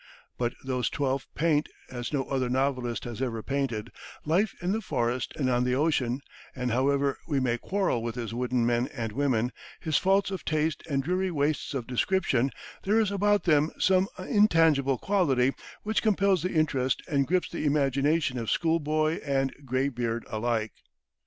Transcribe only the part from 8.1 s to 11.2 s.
his wooden men and women, his faults of taste and